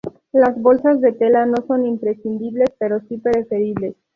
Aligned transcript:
Las 0.31 0.59
bolsas 0.59 0.99
de 0.99 1.13
tela 1.13 1.45
no 1.45 1.57
son 1.67 1.85
imprescindibles 1.85 2.69
pero 2.79 3.01
sí 3.01 3.19
preferibles. 3.19 3.93